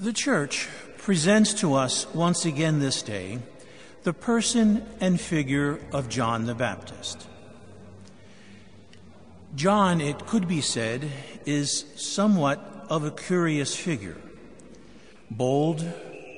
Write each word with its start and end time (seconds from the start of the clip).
The 0.00 0.12
Church 0.12 0.68
presents 0.98 1.52
to 1.54 1.74
us 1.74 2.06
once 2.14 2.44
again 2.44 2.78
this 2.78 3.02
day 3.02 3.40
the 4.04 4.12
person 4.12 4.86
and 5.00 5.20
figure 5.20 5.80
of 5.90 6.08
John 6.08 6.46
the 6.46 6.54
Baptist. 6.54 7.26
John, 9.56 10.00
it 10.00 10.24
could 10.24 10.46
be 10.46 10.60
said, 10.60 11.10
is 11.46 11.84
somewhat 11.96 12.86
of 12.88 13.02
a 13.02 13.10
curious 13.10 13.74
figure. 13.74 14.18
Bold, 15.32 15.84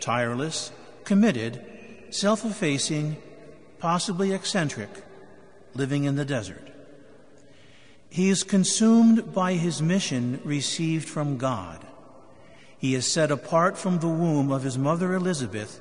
tireless, 0.00 0.72
committed, 1.04 1.62
self 2.08 2.46
effacing, 2.46 3.18
possibly 3.78 4.32
eccentric, 4.32 4.88
living 5.74 6.04
in 6.04 6.16
the 6.16 6.24
desert. 6.24 6.70
He 8.08 8.30
is 8.30 8.44
consumed 8.44 9.34
by 9.34 9.54
his 9.54 9.82
mission 9.82 10.40
received 10.42 11.06
from 11.06 11.36
God 11.36 11.86
he 12.82 12.96
is 12.96 13.08
set 13.08 13.30
apart 13.30 13.78
from 13.78 14.00
the 14.00 14.08
womb 14.08 14.50
of 14.50 14.64
his 14.64 14.76
mother 14.76 15.14
Elizabeth 15.14 15.80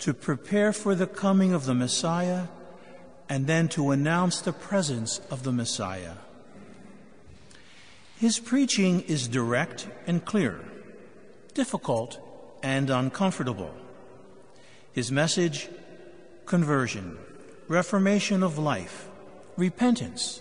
to 0.00 0.12
prepare 0.12 0.72
for 0.72 0.96
the 0.96 1.06
coming 1.06 1.52
of 1.52 1.64
the 1.64 1.74
Messiah 1.74 2.48
and 3.28 3.46
then 3.46 3.68
to 3.68 3.92
announce 3.92 4.40
the 4.40 4.52
presence 4.52 5.20
of 5.30 5.44
the 5.44 5.52
Messiah. 5.52 6.14
His 8.18 8.40
preaching 8.40 9.02
is 9.02 9.28
direct 9.28 9.86
and 10.08 10.24
clear, 10.24 10.60
difficult 11.54 12.18
and 12.64 12.90
uncomfortable. 12.90 13.72
His 14.92 15.12
message 15.12 15.68
conversion, 16.46 17.16
reformation 17.68 18.42
of 18.42 18.58
life, 18.58 19.08
repentance, 19.56 20.40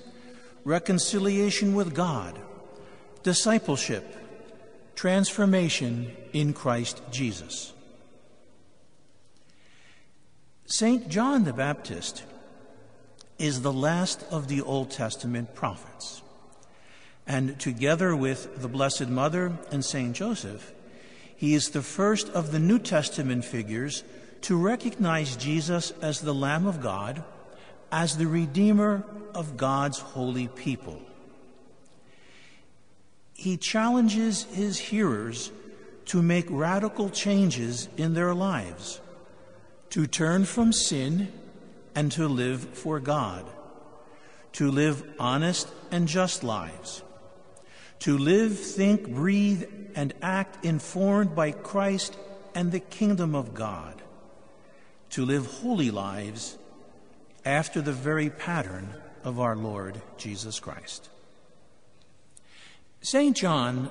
reconciliation 0.63 1.75
with 1.75 1.93
God, 1.93 2.39
discipleship, 3.21 4.15
transformation 4.99 6.11
in 6.33 6.51
Christ 6.51 7.01
Jesus. 7.09 7.71
St. 10.65 11.07
John 11.07 11.45
the 11.45 11.53
Baptist 11.53 12.23
is 13.37 13.61
the 13.61 13.71
last 13.71 14.25
of 14.29 14.49
the 14.49 14.59
Old 14.59 14.91
Testament 14.91 15.55
prophets. 15.55 16.21
And 17.25 17.57
together 17.61 18.13
with 18.13 18.61
the 18.61 18.67
Blessed 18.67 19.07
Mother 19.07 19.57
and 19.71 19.85
St. 19.85 20.13
Joseph, 20.13 20.73
he 21.33 21.53
is 21.53 21.69
the 21.69 21.81
first 21.81 22.27
of 22.31 22.51
the 22.51 22.59
New 22.59 22.77
Testament 22.77 23.45
figures 23.45 24.03
to 24.41 24.57
recognize 24.57 25.37
Jesus 25.37 25.91
as 26.01 26.19
the 26.19 26.35
Lamb 26.35 26.67
of 26.67 26.81
God, 26.81 27.23
as 27.89 28.17
the 28.17 28.27
Redeemer 28.27 29.05
of 29.33 29.55
God's 29.55 29.99
holy 29.99 30.49
people 30.49 30.99
he 33.39 33.55
challenges 33.55 34.43
his 34.51 34.77
hearers 34.77 35.49
to 36.03 36.21
make 36.21 36.45
radical 36.49 37.09
changes 37.09 37.87
in 37.95 38.13
their 38.13 38.33
lives, 38.33 38.99
to 39.89 40.05
turn 40.05 40.43
from 40.43 40.73
sin 40.73 41.31
and 41.95 42.11
to 42.11 42.27
live 42.27 42.61
for 42.73 42.99
God, 42.99 43.45
to 44.51 44.69
live 44.69 45.09
honest 45.17 45.69
and 45.89 46.05
just 46.05 46.43
lives, 46.43 47.01
to 47.99 48.17
live, 48.17 48.59
think, 48.59 49.09
breathe, 49.09 49.63
and 49.95 50.13
act 50.21 50.65
informed 50.65 51.33
by 51.33 51.51
Christ 51.51 52.17
and 52.53 52.73
the 52.73 52.81
kingdom 52.81 53.35
of 53.35 53.53
God, 53.53 54.01
to 55.11 55.23
live 55.23 55.45
holy 55.45 55.91
lives 55.91 56.57
after 57.45 57.79
the 57.79 57.93
very 57.93 58.29
pattern 58.29 58.95
of 59.23 59.39
our 59.39 59.55
Lord 59.55 60.01
Jesus 60.17 60.59
Christ. 60.59 61.07
St. 63.01 63.35
John 63.35 63.89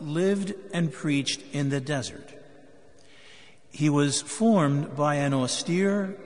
lived 0.00 0.54
and 0.72 0.92
preached 0.92 1.42
in 1.52 1.70
the 1.70 1.80
desert. 1.80 2.30
He 3.70 3.90
was 3.90 4.22
formed 4.22 4.96
by 4.96 5.16
an 5.16 5.34
austere 5.34 6.16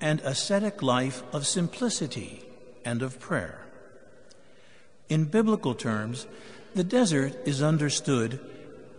and 0.00 0.20
ascetic 0.20 0.82
life 0.82 1.22
of 1.32 1.46
simplicity 1.46 2.44
and 2.84 3.02
of 3.02 3.20
prayer. 3.20 3.64
In 5.08 5.26
biblical 5.26 5.74
terms, 5.74 6.26
the 6.74 6.84
desert 6.84 7.36
is 7.46 7.62
understood 7.62 8.40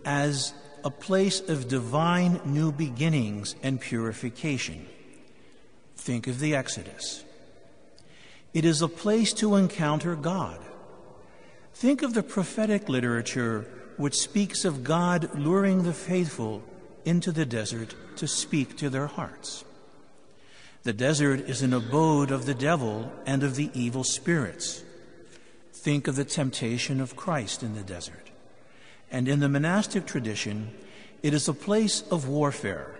as 0.04 0.54
a 0.82 0.90
place 0.90 1.40
of 1.40 1.68
divine 1.68 2.40
new 2.46 2.72
beginnings 2.72 3.54
and 3.62 3.80
purification. 3.80 4.86
Think 5.96 6.26
of 6.26 6.40
the 6.40 6.54
Exodus. 6.54 7.24
It 8.54 8.64
is 8.64 8.80
a 8.80 8.88
place 8.88 9.34
to 9.34 9.56
encounter 9.56 10.16
God 10.16 10.58
Think 11.74 12.02
of 12.02 12.14
the 12.14 12.22
prophetic 12.22 12.88
literature 12.88 13.66
which 13.96 14.14
speaks 14.14 14.64
of 14.64 14.84
God 14.84 15.38
luring 15.38 15.82
the 15.82 15.92
faithful 15.92 16.62
into 17.04 17.32
the 17.32 17.46
desert 17.46 17.94
to 18.16 18.26
speak 18.26 18.76
to 18.78 18.90
their 18.90 19.06
hearts. 19.06 19.64
The 20.82 20.92
desert 20.92 21.40
is 21.40 21.62
an 21.62 21.74
abode 21.74 22.30
of 22.30 22.46
the 22.46 22.54
devil 22.54 23.12
and 23.26 23.42
of 23.42 23.56
the 23.56 23.70
evil 23.74 24.04
spirits. 24.04 24.82
Think 25.74 26.08
of 26.08 26.16
the 26.16 26.24
temptation 26.24 27.00
of 27.00 27.16
Christ 27.16 27.62
in 27.62 27.74
the 27.74 27.82
desert. 27.82 28.30
And 29.10 29.28
in 29.28 29.40
the 29.40 29.48
monastic 29.48 30.06
tradition, 30.06 30.70
it 31.22 31.34
is 31.34 31.48
a 31.48 31.54
place 31.54 32.02
of 32.10 32.28
warfare, 32.28 32.96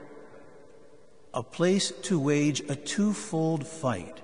a 1.32 1.42
place 1.42 1.90
to 2.02 2.18
wage 2.18 2.60
a 2.68 2.76
twofold 2.76 3.66
fight 3.66 4.20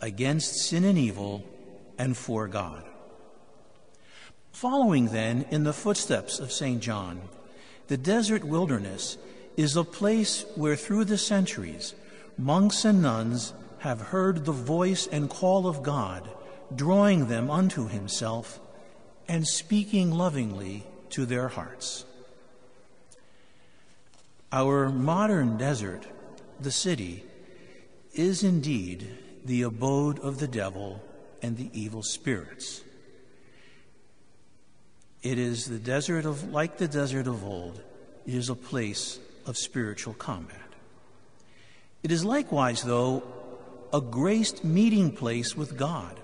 against 0.00 0.56
sin 0.56 0.84
and 0.84 0.98
evil 0.98 1.44
and 1.96 2.16
for 2.16 2.48
God. 2.48 2.84
Following 4.56 5.08
then 5.08 5.44
in 5.50 5.64
the 5.64 5.74
footsteps 5.74 6.38
of 6.38 6.50
St. 6.50 6.80
John, 6.80 7.20
the 7.88 7.98
desert 7.98 8.42
wilderness 8.42 9.18
is 9.54 9.76
a 9.76 9.84
place 9.84 10.46
where 10.54 10.76
through 10.76 11.04
the 11.04 11.18
centuries 11.18 11.94
monks 12.38 12.86
and 12.86 13.02
nuns 13.02 13.52
have 13.80 14.00
heard 14.00 14.46
the 14.46 14.52
voice 14.52 15.06
and 15.08 15.28
call 15.28 15.66
of 15.66 15.82
God, 15.82 16.26
drawing 16.74 17.26
them 17.26 17.50
unto 17.50 17.86
himself 17.86 18.58
and 19.28 19.46
speaking 19.46 20.10
lovingly 20.10 20.86
to 21.10 21.26
their 21.26 21.48
hearts. 21.48 22.06
Our 24.50 24.88
modern 24.88 25.58
desert, 25.58 26.06
the 26.58 26.72
city, 26.72 27.24
is 28.14 28.42
indeed 28.42 29.06
the 29.44 29.60
abode 29.60 30.18
of 30.20 30.38
the 30.38 30.48
devil 30.48 31.02
and 31.42 31.58
the 31.58 31.68
evil 31.74 32.02
spirits. 32.02 32.80
It 35.22 35.38
is 35.38 35.66
the 35.66 35.78
desert 35.78 36.24
of, 36.24 36.50
like 36.50 36.78
the 36.78 36.88
desert 36.88 37.26
of 37.26 37.44
old, 37.44 37.80
it 38.26 38.34
is 38.34 38.48
a 38.48 38.54
place 38.54 39.18
of 39.46 39.56
spiritual 39.56 40.14
combat. 40.14 40.60
It 42.02 42.12
is 42.12 42.24
likewise, 42.24 42.82
though, 42.82 43.22
a 43.92 44.00
graced 44.00 44.64
meeting 44.64 45.12
place 45.12 45.56
with 45.56 45.76
God, 45.76 46.20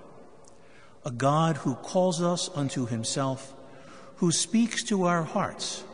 a 1.05 1.11
God 1.11 1.57
who 1.59 1.75
calls 1.75 2.23
us 2.23 2.51
unto 2.55 2.87
himself, 2.87 3.55
who 4.17 4.31
speaks 4.31 4.83
to 4.85 5.05
our 5.05 5.23
hearts, 5.23 5.85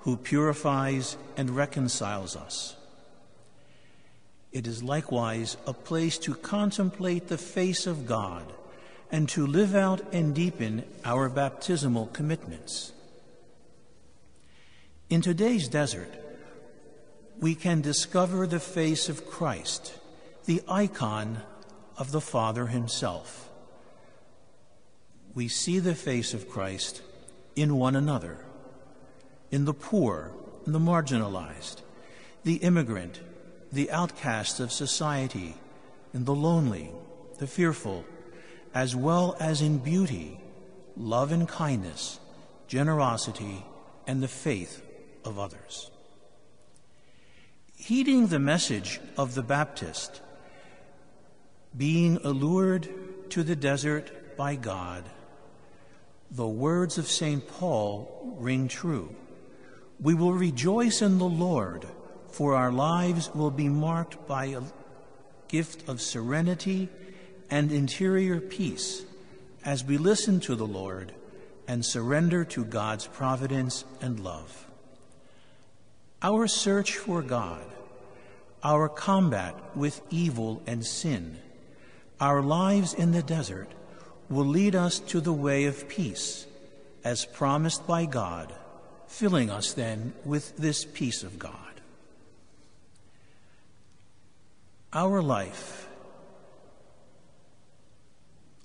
who 0.00 0.16
purifies 0.16 1.16
and 1.36 1.50
reconciles 1.50 2.36
us. 2.36 2.76
It 4.52 4.66
is 4.66 4.82
likewise 4.82 5.56
a 5.66 5.72
place 5.72 6.18
to 6.18 6.34
contemplate 6.34 7.28
the 7.28 7.38
face 7.38 7.86
of 7.86 8.06
God 8.06 8.52
and 9.12 9.28
to 9.30 9.46
live 9.46 9.74
out 9.74 10.00
and 10.12 10.34
deepen 10.34 10.84
our 11.04 11.28
baptismal 11.28 12.06
commitments. 12.08 12.92
In 15.08 15.20
today's 15.20 15.68
desert, 15.68 16.12
we 17.38 17.54
can 17.54 17.80
discover 17.80 18.46
the 18.46 18.60
face 18.60 19.08
of 19.08 19.26
Christ, 19.26 19.98
the 20.44 20.62
icon 20.68 21.42
of 21.96 22.12
the 22.12 22.20
Father 22.20 22.66
Himself. 22.66 23.50
We 25.34 25.48
see 25.48 25.78
the 25.78 25.94
face 25.94 26.34
of 26.34 26.48
Christ 26.48 27.02
in 27.56 27.76
one 27.76 27.96
another, 27.96 28.38
in 29.50 29.64
the 29.64 29.74
poor 29.74 30.32
the 30.66 30.78
marginalized, 30.78 31.82
the 32.44 32.56
immigrant, 32.56 33.20
the 33.72 33.90
outcast 33.90 34.60
of 34.60 34.72
society, 34.72 35.54
in 36.12 36.24
the 36.24 36.34
lonely, 36.34 36.90
the 37.38 37.46
fearful, 37.46 38.04
as 38.74 38.94
well 38.94 39.36
as 39.40 39.60
in 39.60 39.78
beauty, 39.78 40.38
love 40.96 41.32
and 41.32 41.48
kindness, 41.48 42.20
generosity, 42.68 43.64
and 44.06 44.22
the 44.22 44.28
faith 44.28 44.82
of 45.24 45.38
others. 45.38 45.90
Heeding 47.76 48.28
the 48.28 48.38
message 48.38 49.00
of 49.16 49.34
the 49.34 49.42
Baptist, 49.42 50.20
being 51.76 52.18
allured 52.24 52.88
to 53.30 53.42
the 53.42 53.56
desert 53.56 54.36
by 54.36 54.56
God, 54.56 55.04
the 56.30 56.46
words 56.46 56.98
of 56.98 57.08
St. 57.08 57.46
Paul 57.46 58.36
ring 58.38 58.68
true. 58.68 59.14
We 60.00 60.14
will 60.14 60.32
rejoice 60.32 61.02
in 61.02 61.18
the 61.18 61.24
Lord, 61.24 61.86
for 62.28 62.54
our 62.54 62.70
lives 62.70 63.30
will 63.34 63.50
be 63.50 63.68
marked 63.68 64.26
by 64.26 64.46
a 64.46 64.62
gift 65.48 65.88
of 65.88 66.00
serenity 66.00 66.88
and 67.50 67.72
interior 67.72 68.40
peace 68.40 69.04
as 69.64 69.84
we 69.84 69.98
listen 69.98 70.40
to 70.40 70.54
the 70.54 70.66
Lord 70.66 71.12
and 71.66 71.84
surrender 71.84 72.44
to 72.44 72.64
God's 72.64 73.06
providence 73.06 73.84
and 74.00 74.20
love. 74.20 74.66
Our 76.22 76.46
search 76.46 76.96
for 76.96 77.22
God, 77.22 77.64
our 78.62 78.88
combat 78.88 79.54
with 79.76 80.00
evil 80.10 80.62
and 80.66 80.84
sin, 80.84 81.38
our 82.20 82.42
lives 82.42 82.92
in 82.94 83.12
the 83.12 83.22
desert 83.22 83.70
will 84.28 84.46
lead 84.46 84.74
us 84.74 84.98
to 85.00 85.20
the 85.20 85.32
way 85.32 85.64
of 85.64 85.88
peace, 85.88 86.46
as 87.02 87.24
promised 87.24 87.86
by 87.86 88.04
God, 88.04 88.52
filling 89.06 89.50
us 89.50 89.72
then 89.72 90.12
with 90.24 90.56
this 90.56 90.84
peace 90.84 91.22
of 91.22 91.38
God. 91.38 91.54
Our 94.92 95.22
life, 95.22 95.88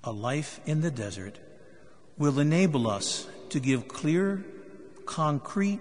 a 0.06 0.12
life 0.12 0.60
in 0.64 0.80
the 0.80 0.90
desert, 0.90 1.38
will 2.16 2.38
enable 2.38 2.88
us 2.88 3.26
to 3.50 3.60
give 3.60 3.88
clear, 3.88 4.44
concrete, 5.04 5.80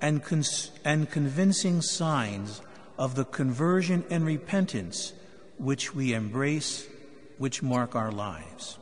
and, 0.00 0.22
cons- 0.22 0.70
and 0.84 1.10
convincing 1.10 1.80
signs 1.80 2.60
of 2.98 3.14
the 3.14 3.24
conversion 3.24 4.04
and 4.10 4.24
repentance 4.24 5.12
which 5.58 5.94
we 5.94 6.12
embrace, 6.12 6.86
which 7.38 7.62
mark 7.62 7.96
our 7.96 8.12
lives. 8.12 8.78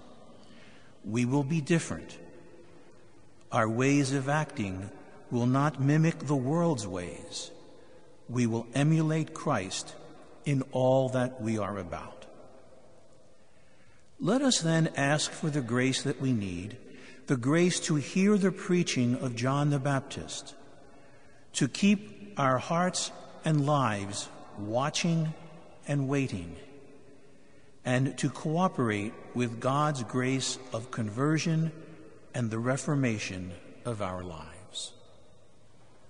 We 1.04 1.24
will 1.24 1.44
be 1.44 1.60
different. 1.60 2.18
Our 3.50 3.68
ways 3.68 4.12
of 4.12 4.28
acting 4.28 4.90
will 5.30 5.46
not 5.46 5.80
mimic 5.80 6.18
the 6.20 6.36
world's 6.36 6.86
ways. 6.86 7.50
We 8.28 8.46
will 8.46 8.66
emulate 8.74 9.32
Christ 9.32 9.94
in 10.44 10.62
all 10.72 11.08
that 11.10 11.40
we 11.40 11.58
are 11.58 11.78
about. 11.78 12.26
Let 14.24 14.40
us 14.40 14.60
then 14.60 14.88
ask 14.96 15.32
for 15.32 15.50
the 15.50 15.60
grace 15.60 16.02
that 16.02 16.20
we 16.20 16.32
need, 16.32 16.76
the 17.26 17.36
grace 17.36 17.80
to 17.80 17.96
hear 17.96 18.38
the 18.38 18.52
preaching 18.52 19.16
of 19.16 19.34
John 19.34 19.70
the 19.70 19.80
Baptist, 19.80 20.54
to 21.54 21.66
keep 21.66 22.32
our 22.38 22.58
hearts 22.58 23.10
and 23.44 23.66
lives 23.66 24.28
watching 24.56 25.34
and 25.88 26.08
waiting, 26.08 26.54
and 27.84 28.16
to 28.18 28.30
cooperate 28.30 29.12
with 29.34 29.58
God's 29.58 30.04
grace 30.04 30.56
of 30.72 30.92
conversion 30.92 31.72
and 32.32 32.48
the 32.48 32.60
reformation 32.60 33.50
of 33.84 34.02
our 34.02 34.22
lives. 34.22 34.61